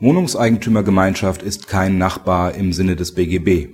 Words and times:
Wohnungseigentümergemeinschaft 0.00 1.42
ist 1.42 1.68
kein 1.68 1.98
Nachbar 1.98 2.54
im 2.54 2.72
Sinne 2.72 2.96
des 2.96 3.14
BGB. 3.14 3.68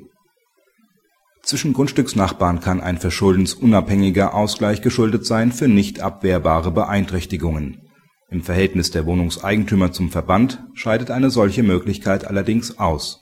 Zwischen 1.42 1.72
Grundstücksnachbarn 1.72 2.60
kann 2.60 2.80
ein 2.80 2.98
verschuldensunabhängiger 2.98 4.34
Ausgleich 4.34 4.82
geschuldet 4.82 5.24
sein 5.24 5.52
für 5.52 5.68
nicht 5.68 6.00
abwehrbare 6.00 6.72
Beeinträchtigungen. 6.72 7.82
Im 8.28 8.42
Verhältnis 8.42 8.90
der 8.90 9.06
Wohnungseigentümer 9.06 9.92
zum 9.92 10.10
Verband 10.10 10.64
scheidet 10.74 11.12
eine 11.12 11.30
solche 11.30 11.62
Möglichkeit 11.62 12.26
allerdings 12.26 12.76
aus. 12.80 13.20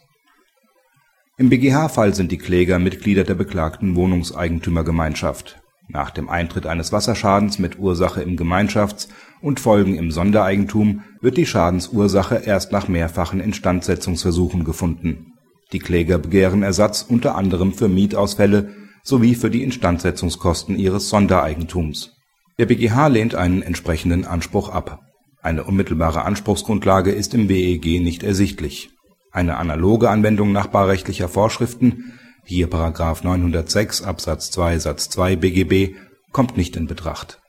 Im 1.36 1.50
BGH-Fall 1.50 2.14
sind 2.14 2.32
die 2.32 2.38
Kläger 2.38 2.78
Mitglieder 2.78 3.24
der 3.24 3.34
beklagten 3.34 3.96
Wohnungseigentümergemeinschaft. 3.96 5.60
Nach 5.88 6.10
dem 6.10 6.28
Eintritt 6.28 6.66
eines 6.66 6.92
Wasserschadens 6.92 7.58
mit 7.58 7.78
Ursache 7.78 8.22
im 8.22 8.36
Gemeinschafts- 8.36 9.08
und 9.42 9.60
Folgen 9.60 9.96
im 9.96 10.10
Sondereigentum 10.10 11.02
wird 11.20 11.36
die 11.36 11.46
Schadensursache 11.46 12.36
erst 12.36 12.72
nach 12.72 12.88
mehrfachen 12.88 13.40
Instandsetzungsversuchen 13.40 14.64
gefunden. 14.64 15.34
Die 15.72 15.78
Kläger 15.78 16.18
begehren 16.18 16.62
Ersatz 16.62 17.04
unter 17.06 17.34
anderem 17.34 17.74
für 17.74 17.88
Mietausfälle 17.88 18.70
sowie 19.02 19.34
für 19.34 19.50
die 19.50 19.62
Instandsetzungskosten 19.62 20.78
ihres 20.78 21.10
Sondereigentums. 21.10 22.12
Der 22.58 22.66
BGH 22.66 23.08
lehnt 23.08 23.34
einen 23.34 23.60
entsprechenden 23.60 24.24
Anspruch 24.24 24.70
ab. 24.70 25.00
Eine 25.42 25.64
unmittelbare 25.64 26.24
Anspruchsgrundlage 26.24 27.10
ist 27.10 27.34
im 27.34 27.48
BEG 27.48 28.00
nicht 28.00 28.22
ersichtlich. 28.22 28.90
Eine 29.30 29.56
analoge 29.58 30.08
Anwendung 30.08 30.52
nachbarrechtlicher 30.52 31.28
Vorschriften 31.28 32.14
(hier§ 32.44 32.68
906 33.24 34.02
Abs. 34.02 34.50
2 34.50 34.78
Satz 34.78 35.10
2 35.10 35.36
BGB) 35.36 35.96
kommt 36.32 36.56
nicht 36.56 36.76
in 36.76 36.86
Betracht. 36.86 37.40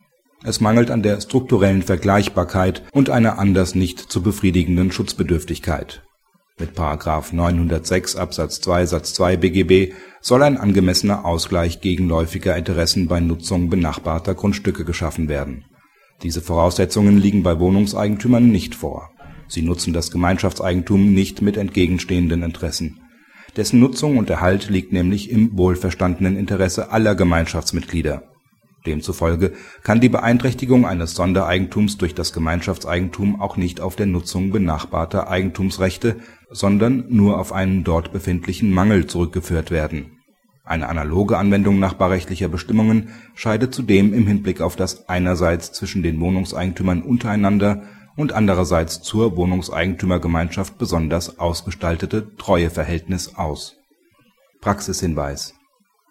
Es 0.43 0.61
mangelt 0.61 0.91
an 0.91 1.01
der 1.01 1.19
strukturellen 1.21 1.81
Vergleichbarkeit 1.81 2.83
und 2.91 3.09
einer 3.09 3.39
anders 3.39 3.75
nicht 3.75 3.99
zu 3.99 4.21
befriedigenden 4.21 4.91
Schutzbedürftigkeit. 4.91 6.03
Mit§ 6.57 6.77
906 7.35 8.15
Abs. 8.15 8.61
2 8.61 8.85
Satz 8.85 9.13
2 9.13 9.37
BGB 9.37 9.93
soll 10.21 10.43
ein 10.43 10.57
angemessener 10.57 11.25
Ausgleich 11.25 11.81
gegenläufiger 11.81 12.55
Interessen 12.55 13.07
bei 13.07 13.19
Nutzung 13.19 13.69
benachbarter 13.69 14.35
Grundstücke 14.35 14.85
geschaffen 14.85 15.27
werden. 15.27 15.65
Diese 16.23 16.41
Voraussetzungen 16.41 17.17
liegen 17.17 17.43
bei 17.43 17.59
Wohnungseigentümern 17.59 18.49
nicht 18.49 18.73
vor. 18.73 19.09
Sie 19.47 19.61
nutzen 19.61 19.93
das 19.93 20.11
Gemeinschaftseigentum 20.11 21.13
nicht 21.13 21.41
mit 21.41 21.57
entgegenstehenden 21.57 22.41
Interessen. 22.41 23.01
Dessen 23.55 23.79
Nutzung 23.79 24.17
und 24.17 24.29
Erhalt 24.29 24.69
liegt 24.69 24.91
nämlich 24.91 25.29
im 25.31 25.57
wohlverstandenen 25.57 26.35
Interesse 26.35 26.91
aller 26.91 27.15
Gemeinschaftsmitglieder. 27.15 28.23
Demzufolge 28.85 29.53
kann 29.81 30.01
die 30.01 30.09
Beeinträchtigung 30.09 30.85
eines 30.85 31.13
Sondereigentums 31.13 31.97
durch 31.97 32.13
das 32.13 32.33
Gemeinschaftseigentum 32.33 33.41
auch 33.41 33.57
nicht 33.57 33.79
auf 33.79 33.95
der 33.95 34.05
Nutzung 34.05 34.51
benachbarter 34.51 35.29
Eigentumsrechte, 35.29 36.17
sondern 36.51 37.05
nur 37.09 37.39
auf 37.39 37.53
einen 37.53 37.83
dort 37.83 38.11
befindlichen 38.11 38.71
Mangel 38.71 39.07
zurückgeführt 39.07 39.71
werden. 39.71 40.11
Eine 40.65 40.89
analoge 40.89 41.37
Anwendung 41.37 41.79
nachbarrechtlicher 41.79 42.49
Bestimmungen 42.49 43.09
scheidet 43.35 43.73
zudem 43.73 44.13
im 44.13 44.27
Hinblick 44.27 44.61
auf 44.61 44.75
das 44.75 45.07
einerseits 45.07 45.71
zwischen 45.71 46.03
den 46.03 46.19
Wohnungseigentümern 46.19 47.03
untereinander 47.03 47.83
und 48.15 48.33
andererseits 48.33 49.01
zur 49.01 49.35
Wohnungseigentümergemeinschaft 49.35 50.77
besonders 50.77 51.39
ausgestaltete 51.39 52.35
Treueverhältnis 52.37 53.35
aus. 53.35 53.77
Praxishinweis 54.61 55.53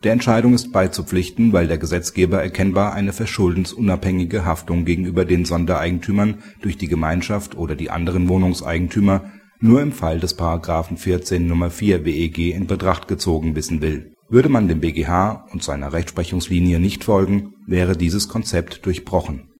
Der 0.02 0.12
Entscheidung 0.12 0.54
ist 0.54 0.72
beizupflichten, 0.72 1.52
weil 1.52 1.66
der 1.66 1.78
Gesetzgeber 1.78 2.42
erkennbar 2.42 2.92
eine 2.92 3.12
verschuldensunabhängige 3.12 4.44
Haftung 4.44 4.84
gegenüber 4.84 5.24
den 5.24 5.44
Sondereigentümern 5.44 6.42
durch 6.60 6.76
die 6.76 6.88
Gemeinschaft 6.88 7.56
oder 7.56 7.74
die 7.74 7.90
anderen 7.90 8.28
Wohnungseigentümer 8.28 9.32
nur 9.60 9.80
im 9.80 9.92
Fall 9.92 10.20
des§ 10.20 10.38
14 10.96 11.50
Nr. 11.50 11.70
4 11.70 12.04
BEG 12.04 12.54
in 12.54 12.66
Betracht 12.66 13.08
gezogen 13.08 13.56
wissen 13.56 13.80
will. 13.80 14.12
Würde 14.28 14.48
man 14.50 14.68
dem 14.68 14.80
BGH 14.80 15.46
und 15.52 15.62
seiner 15.62 15.92
Rechtsprechungslinie 15.92 16.78
nicht 16.78 17.04
folgen, 17.04 17.54
wäre 17.66 17.96
dieses 17.96 18.28
Konzept 18.28 18.84
durchbrochen 18.84 19.48